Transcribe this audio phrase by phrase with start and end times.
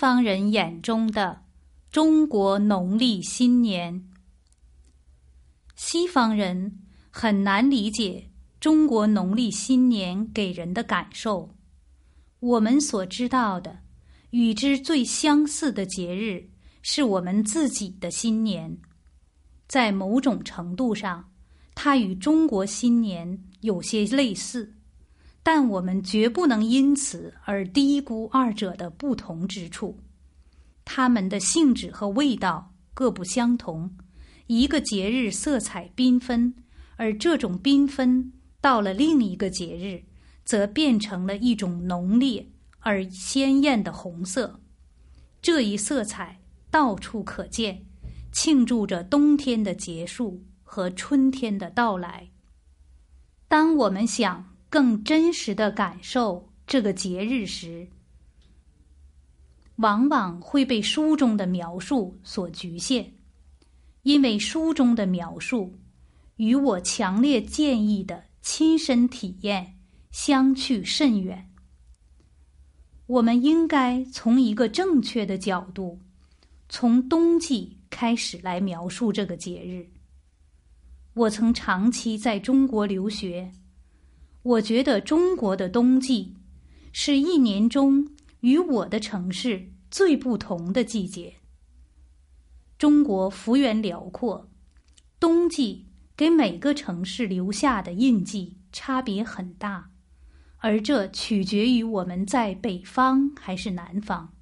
[0.00, 1.42] 方人眼中的
[1.90, 4.08] 中国农历新年。
[5.76, 6.80] 西方人
[7.10, 11.54] 很难理解中国农历新年给人的感受。
[12.38, 13.80] 我们所知道的，
[14.30, 16.48] 与之最相似的节日，
[16.80, 18.78] 是我们自己的新年。
[19.68, 21.30] 在某种程度上，
[21.74, 24.76] 它与中国新年有些类似。
[25.52, 29.98] 但我们绝不能因此而低估二者的不同之处，
[30.84, 33.90] 它们的性质和味道各不相同。
[34.46, 36.54] 一个节日色彩缤纷，
[36.94, 40.04] 而这种缤纷到了另一个节日，
[40.44, 44.60] 则变成了一种浓烈而鲜艳的红色。
[45.42, 47.84] 这一色彩到处可见，
[48.30, 52.30] 庆祝着冬天的结束和春天的到来。
[53.48, 54.49] 当我们想。
[54.70, 57.88] 更真实的感受这个节日时，
[59.76, 63.12] 往往会被书中的描述所局限，
[64.02, 65.76] 因为书中的描述
[66.36, 69.76] 与我强烈建议的亲身体验
[70.12, 71.50] 相去甚远。
[73.06, 75.98] 我们应该从一个正确的角度，
[76.68, 79.84] 从冬季开始来描述这个节日。
[81.14, 83.50] 我曾长期在中国留学。
[84.42, 86.34] 我觉得中国的冬季
[86.92, 88.08] 是一年中
[88.40, 91.34] 与我的城市最不同的季节。
[92.78, 94.48] 中国幅员辽阔，
[95.18, 99.90] 冬季给每个城市留下的印记差别很大，
[100.56, 104.32] 而这取决于我们在北方还是南方。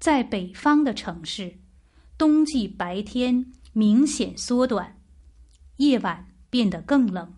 [0.00, 1.58] 在北方的城市，
[2.18, 4.98] 冬季白天明显缩短，
[5.76, 7.34] 夜晚变得更冷。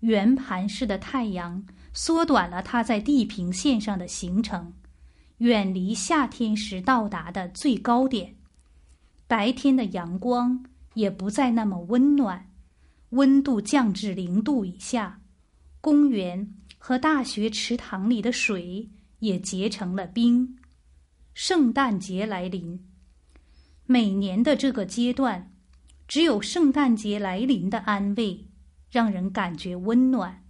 [0.00, 4.72] 圆盘式的太阳缩短了它在地平线上的行程，
[5.38, 8.36] 远离夏天时到达的最高点。
[9.26, 10.64] 白天的阳光
[10.94, 12.50] 也不再那么温暖，
[13.10, 15.20] 温度降至零度以下。
[15.80, 18.88] 公园和大学池塘里的水
[19.20, 20.56] 也结成了冰。
[21.34, 22.84] 圣诞节来临，
[23.86, 25.52] 每年的这个阶段，
[26.08, 28.47] 只有圣诞节来临的安慰。
[28.90, 30.44] 让人感觉温暖，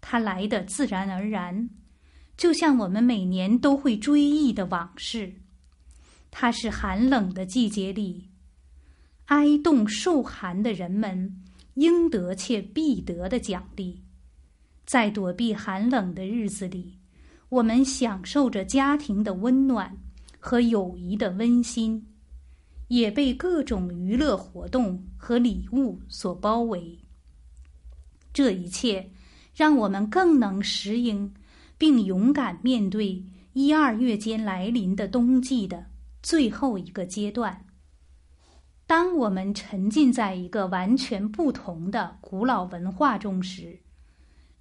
[0.00, 1.70] 它来的自然而然，
[2.36, 5.34] 就像我们每年都会追忆的往事。
[6.30, 8.28] 它是寒冷的季节里，
[9.26, 11.42] 挨冻受寒的人们
[11.74, 14.02] 应得且必得的奖励。
[14.84, 16.98] 在躲避寒冷的日子里，
[17.50, 19.96] 我们享受着家庭的温暖
[20.38, 22.06] 和友谊的温馨，
[22.88, 26.98] 也被各种娱乐活动和礼物所包围。
[28.38, 29.10] 这一切，
[29.52, 31.34] 让我们更能适应，
[31.76, 35.86] 并勇敢面对一二月间来临的冬季的
[36.22, 37.66] 最后一个阶段。
[38.86, 43.80] 当我们沉浸在一个完全不同的古老文化中时，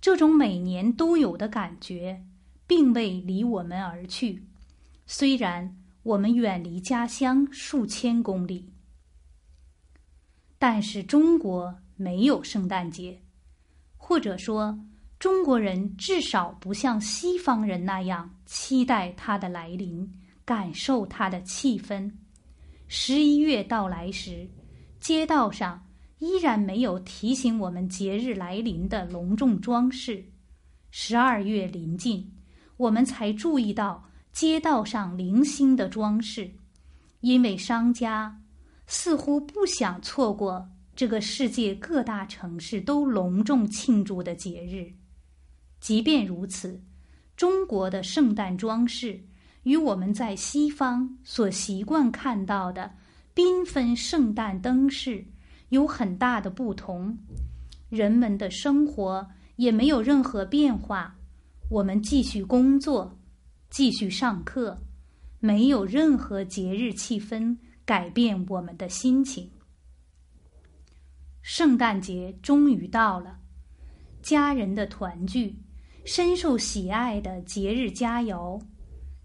[0.02, 2.26] 这种每年都有的感觉，
[2.66, 4.48] 并未离我们而去。
[5.06, 8.74] 虽然我们远离家乡数千公里，
[10.58, 13.22] 但是中国没有圣诞节。
[14.08, 14.74] 或者说，
[15.20, 20.10] 中国人至少不像西方人那样期待它的来临，
[20.46, 22.10] 感受它的气氛。
[22.88, 24.50] 十一月到来时，
[25.02, 25.86] 街道上
[26.20, 30.24] 依然没有提醒我们节日来临的隆重装饰。
[30.90, 32.34] 十二月临近，
[32.78, 34.02] 我们才注意到
[34.32, 36.50] 街道上零星的装饰，
[37.20, 38.42] 因为商家
[38.86, 40.66] 似乎不想错过。
[40.98, 44.92] 这个世界各大城市都隆重庆祝的节日，
[45.80, 46.82] 即便如此，
[47.36, 49.24] 中国的圣诞装饰
[49.62, 52.92] 与我们在西方所习惯看到的
[53.36, 55.24] 缤纷圣诞灯饰
[55.70, 57.16] 有很大的不同。
[57.90, 61.16] 人们的生活也没有任何变化，
[61.70, 63.16] 我们继续工作，
[63.70, 64.76] 继续上课，
[65.40, 67.56] 没有任何节日气氛
[67.86, 69.48] 改变我们的心情。
[71.50, 73.40] 圣诞节终于到了，
[74.22, 75.56] 家人的团聚，
[76.04, 78.62] 深受喜爱的节日佳肴，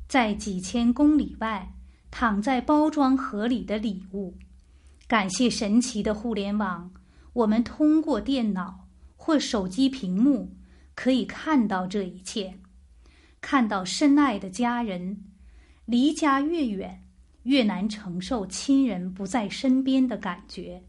[0.07, 1.75] 在几千公里外
[2.13, 4.37] 躺在包装盒里的礼物。
[5.09, 6.93] 感谢神奇的互联网，
[7.33, 8.87] 我们通过电脑
[9.17, 10.55] 或手机屏幕
[10.95, 12.57] 可以看到这一切，
[13.41, 15.25] 看到深爱的家人。
[15.87, 17.03] 离家越远，
[17.43, 20.85] 越难承受亲人不在身边的感觉。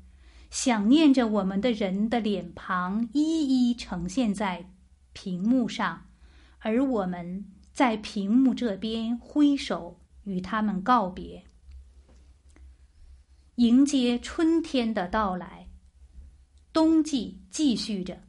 [0.54, 4.70] 想念着我们的人的脸庞一一呈现在
[5.12, 6.06] 屏幕上，
[6.60, 11.44] 而我们在屏幕这边挥手与他们告别，
[13.56, 15.70] 迎接春天的到来。
[16.72, 18.22] 冬季继续着，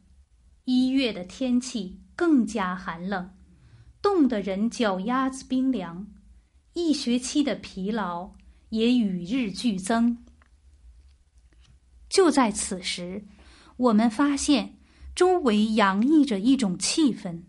[0.63, 3.29] 一月的天气更加寒冷，
[4.01, 6.07] 冻得人脚丫子冰凉。
[6.73, 8.31] 一学期的疲劳
[8.69, 10.17] 也与日俱增。
[12.09, 13.25] 就在此时，
[13.77, 14.77] 我们发现
[15.15, 17.41] 周围洋溢着一种气氛，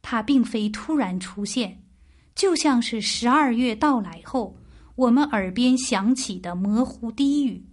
[0.00, 1.82] 它并非突然出现，
[2.34, 4.56] 就像是十二月到来后，
[4.96, 7.64] 我们耳边响起的模糊低语，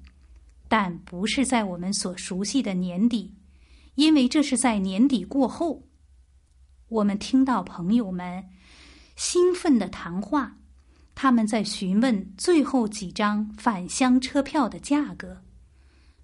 [0.68, 3.34] 但不是在我们所熟悉的年底，
[3.96, 5.88] 因为这是在年底过后，
[6.90, 8.44] 我们听到朋友们
[9.16, 10.58] 兴奋的谈话。
[11.16, 15.42] 他们在询问最后几张返乡车票的价格，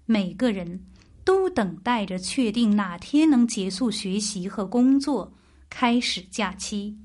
[0.06, 0.86] 每个人
[1.24, 5.34] 都等待着确定哪天能结束学习和工作，
[5.68, 6.96] 开始假期。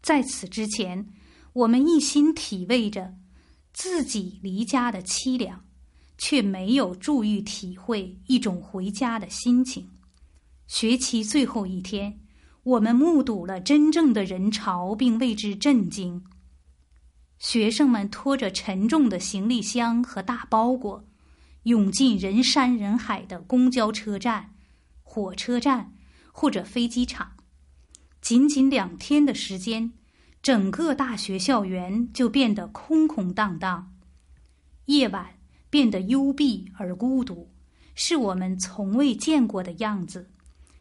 [0.00, 1.06] 在此之前，
[1.52, 3.14] 我们一心体味着
[3.72, 5.64] 自己离家的凄凉，
[6.16, 9.90] 却没有注意体会一种回家的心情。
[10.66, 12.18] 学期最后一天。
[12.64, 16.24] 我们目睹了真正的人潮，并为之震惊。
[17.40, 21.04] 学生们拖着沉重的行李箱和大包裹，
[21.64, 24.54] 涌进人山人海的公交车站、
[25.02, 25.92] 火车站
[26.32, 27.32] 或者飞机场。
[28.20, 29.92] 仅仅两天的时间，
[30.42, 33.92] 整个大学校园就变得空空荡荡，
[34.86, 35.26] 夜晚
[35.70, 37.52] 变得幽闭而孤独，
[37.94, 40.30] 是我们从未见过的样子。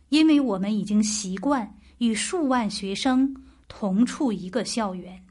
[0.10, 3.34] 因为我们已经习惯与数万学生
[3.68, 5.24] 同处一个校园，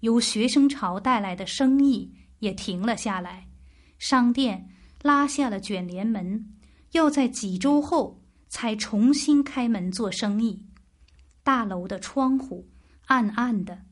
[0.00, 3.48] 由学生潮带来的生意也停了下来，
[3.98, 4.68] 商店
[5.02, 6.54] 拉下了卷帘门，
[6.92, 10.66] 要在几周后才重新开门做生意。
[11.42, 12.68] 大楼的窗户
[13.06, 13.82] 暗暗的，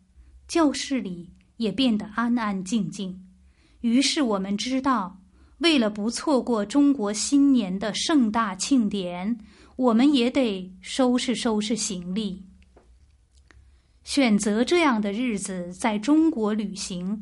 [0.46, 3.26] 教室里也变得安安静静。
[3.80, 5.20] 于是我们知道，
[5.58, 9.38] 为了不错过中国新年的盛大庆典。
[9.76, 12.46] 我们也得收拾收拾行李。
[14.04, 17.20] 选择这样的日子在中国旅行，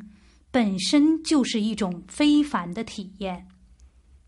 [0.51, 3.45] 本身就是一种非凡的体验。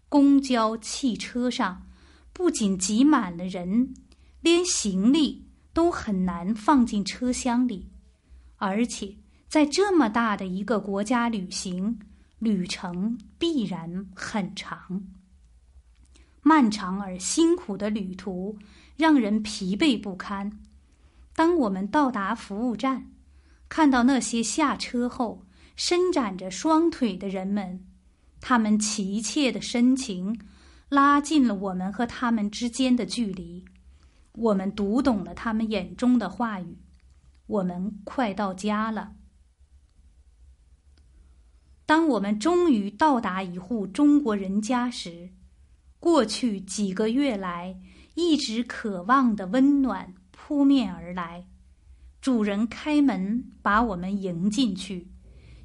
[0.09, 1.85] 公交、汽车上
[2.31, 3.93] 不仅挤满了人，
[4.41, 7.89] 连行李都很难放进车厢里。
[8.57, 9.17] 而且，
[9.47, 11.99] 在这么大的一个国家旅行，
[12.39, 15.03] 旅程必然很长。
[16.41, 18.57] 漫长而辛苦的旅途
[18.95, 20.59] 让人疲惫不堪。
[21.35, 23.11] 当我们到达服务站，
[23.67, 25.45] 看到那些下车后
[25.75, 27.85] 伸展着双腿的人们，
[28.39, 30.39] 他们急切的深情
[30.89, 33.65] 拉近了我们和他们之间的距离。
[34.33, 36.77] 我们读懂了他们眼中的话语。
[37.47, 39.13] 我们快到家了。
[41.85, 45.29] 当我们终于到达一户中国人家时，
[45.99, 47.79] 过去几个月来
[48.15, 51.47] 一直渴望的温暖扑面而来，
[52.19, 55.09] 主人开门把我们迎进去，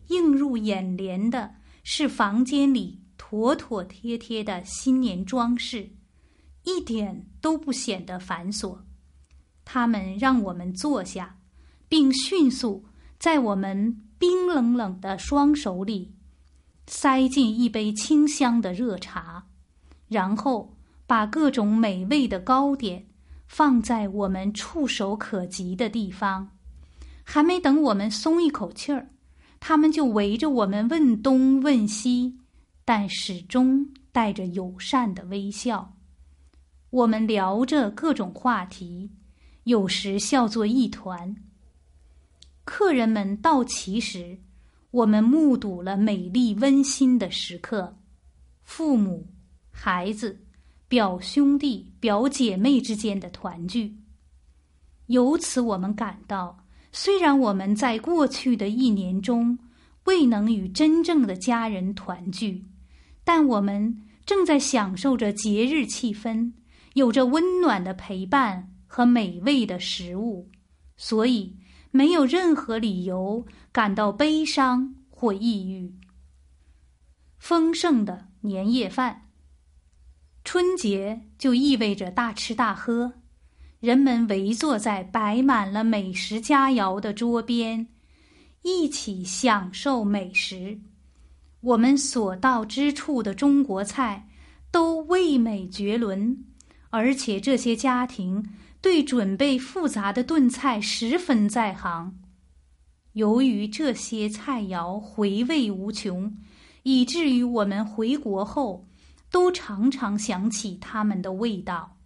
[0.08, 5.90] 映入眼帘的是房间里妥妥帖帖的新年装饰，
[6.64, 8.78] 一点都不显得繁琐。
[9.64, 11.38] 他们让我们坐下，
[11.88, 12.84] 并迅速
[13.18, 16.14] 在我们冰冷冷的双手里
[16.86, 19.46] 塞进一杯清香的热茶。
[20.08, 23.06] 然后把各种美味的糕点
[23.46, 26.50] 放在我们触手可及的地方，
[27.24, 29.08] 还没等我们松一口气儿，
[29.64, 32.36] 他们就围着我们问东问西，
[32.84, 35.94] 但始终带着友善的微笑。
[36.90, 39.12] 我们聊着各种话题，
[39.62, 41.36] 有时笑作一团。
[42.64, 44.40] 客人们到齐时，
[44.90, 47.96] 我们目睹了美丽温馨的时刻，
[48.64, 49.28] 父母。
[49.70, 50.44] 孩子、
[50.88, 53.96] 表兄弟、表姐妹之间的团聚，
[55.06, 56.61] 由此我们感到，
[56.92, 59.58] 虽然我们在过去的一年中
[60.04, 62.64] 未能与真正的家人团聚，
[63.24, 66.52] 但我们正在享受着节日气氛，
[66.94, 70.50] 有着温暖的陪伴和美味的食物，
[70.96, 71.56] 所以
[71.90, 75.94] 没有任何理由感到悲伤或抑郁。
[77.38, 79.30] 丰盛的年夜饭。
[80.44, 83.14] 春节就意味着大吃大喝，
[83.82, 87.84] 人们围坐在摆满了美食佳肴的桌边，
[88.62, 90.78] 一起享受美食。
[91.62, 94.28] 我们所到之处的中国菜
[94.70, 96.44] 都味美绝伦，
[96.90, 98.48] 而且这些家庭
[98.80, 102.16] 对准备复杂的炖菜十分在行。
[103.14, 106.32] 由于这些菜肴回味无穷，
[106.84, 108.86] 以至于我们回国后
[109.28, 111.96] 都常常想起它们的味道。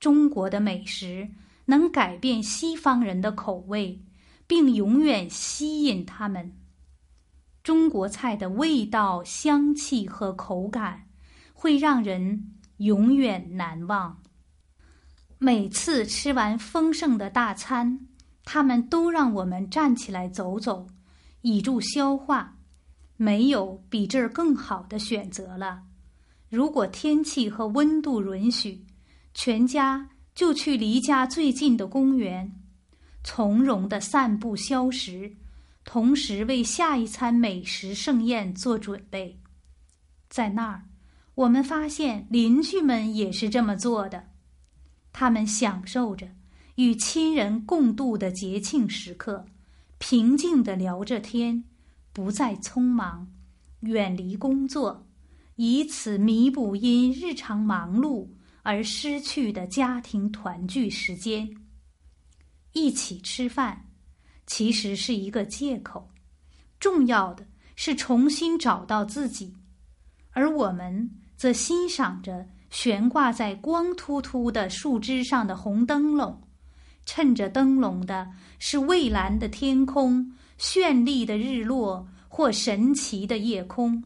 [0.00, 1.28] 中国的美食
[1.64, 4.00] 能改变西方人的口味，
[4.46, 6.52] 并永远吸引他们。
[7.62, 11.08] 中国菜的味道、香气和口感
[11.52, 14.22] 会让人永远难忘。
[15.38, 18.08] 每次吃完丰盛的大餐。
[18.50, 20.86] 他们都让我们站起来走走，
[21.42, 22.56] 以助消化。
[23.18, 25.82] 没有比这儿更好的选择了。
[26.48, 28.86] 如果天气和温度允许，
[29.40, 32.60] 全家就去离家最近的公园，
[33.22, 35.32] 从容的散步消食，
[35.84, 39.38] 同时为下一餐美食盛宴做准备。
[40.28, 40.82] 在那儿，
[41.36, 44.24] 我们发现邻居们也是这么做的，
[45.12, 46.26] 他们享受着。
[46.74, 49.46] 与亲人共度的节庆时刻，
[49.98, 51.62] 平静的聊着天，
[52.12, 53.28] 不再匆忙，
[53.82, 55.06] 远离工作，
[55.54, 58.26] 以此弥补因日常忙碌
[58.68, 61.48] 而失去的家庭团聚时间。
[62.72, 63.86] 一起吃饭，
[64.46, 66.10] 其实是一个借口，
[66.78, 67.46] 重要的
[67.76, 69.56] 是重新找到自己，
[70.32, 76.46] 而我们则欣赏着悬挂在光秃秃的树枝上的红灯笼。
[77.06, 84.04] 衬着灯笼的是蔚蓝的天空、绚丽的日落或神奇的夜空。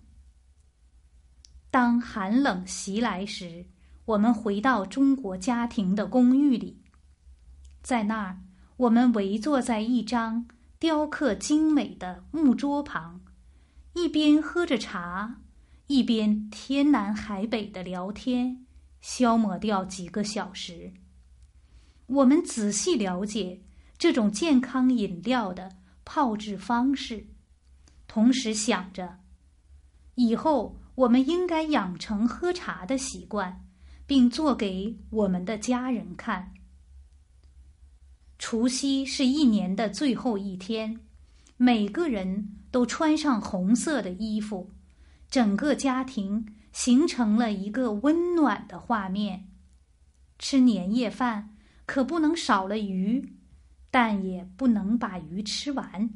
[1.69, 3.67] 当寒冷袭来时，
[4.13, 6.83] 我们回到中国家庭的公寓里，
[7.83, 8.41] 在那儿，
[8.77, 10.47] 我们围坐在一张
[10.79, 13.23] 雕刻精美的木桌旁，
[13.95, 15.41] 一边喝着茶，
[15.87, 18.67] 一边天南海北的聊天，
[19.01, 20.93] 消磨掉几个小时。
[22.07, 23.63] 我们仔细了解
[23.97, 27.29] 这种健康饮料的泡制方式，
[28.07, 29.21] 同时想着，
[30.17, 33.65] 以后我们应该养成喝茶的习惯，
[34.07, 36.53] 并做给我们的家人看。
[38.39, 41.01] 除夕是一年的最后一天，
[41.57, 44.71] 每个人都穿上红色的衣服，
[45.29, 49.49] 整个家庭形成了一个温暖的画面。
[50.39, 51.49] 吃年夜饭。
[51.85, 53.35] 可不能少了鱼，
[53.91, 56.09] 但也不能把鱼吃完，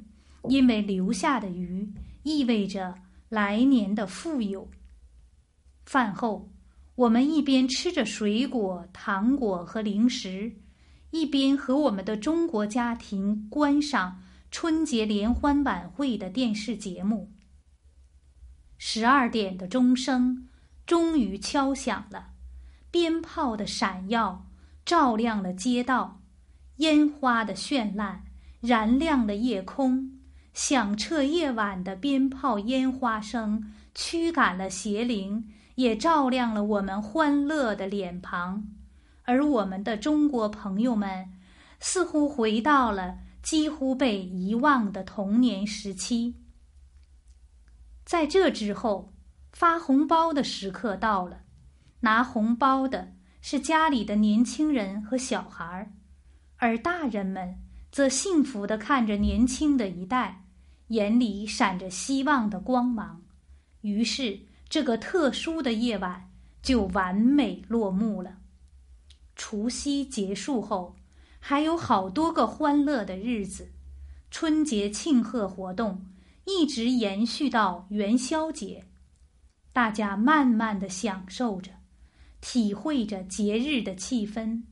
[0.49, 2.95] 因为留下的鱼意味着
[3.28, 4.71] 来年的富有。
[5.85, 6.49] 饭后，
[6.97, 10.57] 我们一边吃着水果、糖果和零食，
[11.11, 17.31] 一边和我们的中国家庭观赏春节联欢晚会的电视节目。
[18.79, 20.49] 十二点的钟声
[20.87, 22.29] 终于敲响了，
[22.91, 24.47] 鞭炮的闪耀。
[24.87, 26.23] 照亮了街道，
[26.76, 28.23] 烟花的绚烂
[28.61, 30.21] 燃亮了夜空，
[30.55, 38.66] 响彻夜晚的鞭炮烟花声驱赶了邪灵，也照亮了我们欢乐的脸庞。
[39.23, 41.30] 而我们的中国朋友们，
[41.80, 46.35] 似乎回到了几乎被遗忘的童年时期。
[48.04, 49.14] 在这之后，
[49.52, 51.42] 发红包的时刻到了，
[52.00, 53.14] 拿红包的。
[53.42, 55.92] 是家里的年轻人和小孩儿，
[56.56, 57.56] 而大人们
[57.92, 60.42] 则幸福地看着年轻的一代，
[60.88, 63.23] 眼里闪着希望的光芒。
[63.83, 64.37] 于是，
[64.68, 66.30] 这个特殊的夜晚
[66.62, 68.38] 就完美落幕了。
[69.37, 70.96] 除夕结束后，
[71.38, 73.70] 还有好多个欢乐的日子，
[74.30, 76.06] 春节庆贺活动
[76.44, 78.85] 一直延续到元宵节，
[79.73, 81.70] 大家慢慢的享受着。
[82.40, 84.62] 体会着节日的气氛，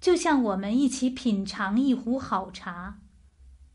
[0.00, 3.00] 就像我们一起品尝一壶好茶。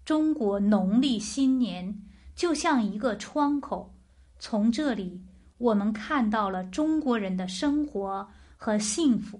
[0.06, 2.02] 中国农历新年
[2.36, 3.94] 就像一个窗口，
[4.40, 5.22] 从这里
[5.60, 9.40] 我们看到了中国人的生活和幸福。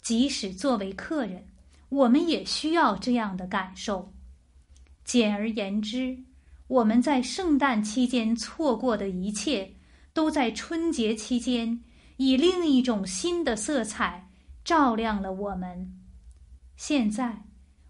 [0.00, 1.44] 即使作为客人，
[1.90, 4.10] 我们也需要这样的感受。
[5.04, 6.18] 简而言之，
[6.66, 9.70] 我们在圣诞期间错过的一切，
[10.14, 11.78] 都在春节期间。
[12.16, 14.28] 以另一种新的色彩
[14.64, 15.92] 照亮了我们。
[16.76, 17.44] 现在，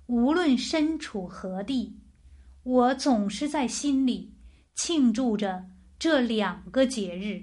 [0.06, 1.96] 无论身处何地，
[2.62, 4.34] 我总是在心里
[4.74, 5.64] 庆祝着
[5.98, 7.42] 这两个节日。